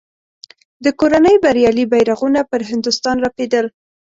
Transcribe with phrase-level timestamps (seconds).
[0.83, 3.65] د کورنۍ بریالي بیرغونه پر هندوستان رپېدل.